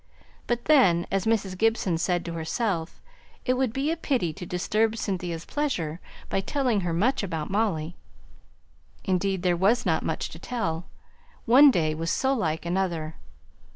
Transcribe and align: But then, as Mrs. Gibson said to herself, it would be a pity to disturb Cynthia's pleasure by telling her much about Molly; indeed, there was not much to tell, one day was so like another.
But 0.47 0.65
then, 0.65 1.05
as 1.11 1.27
Mrs. 1.27 1.55
Gibson 1.55 1.95
said 1.99 2.25
to 2.25 2.33
herself, 2.33 2.99
it 3.45 3.53
would 3.53 3.71
be 3.71 3.91
a 3.91 3.95
pity 3.95 4.33
to 4.33 4.47
disturb 4.47 4.97
Cynthia's 4.97 5.45
pleasure 5.45 5.99
by 6.27 6.41
telling 6.41 6.81
her 6.81 6.91
much 6.91 7.21
about 7.21 7.51
Molly; 7.51 7.95
indeed, 9.03 9.43
there 9.43 9.55
was 9.55 9.85
not 9.85 10.01
much 10.01 10.29
to 10.29 10.39
tell, 10.39 10.85
one 11.45 11.69
day 11.69 11.93
was 11.93 12.09
so 12.09 12.33
like 12.33 12.65
another. 12.65 13.13